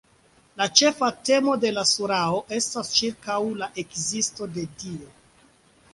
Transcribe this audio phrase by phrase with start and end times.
[0.61, 5.13] La ĉefa temo de la surao estas ĉirkaŭ la ekzisto de Dio.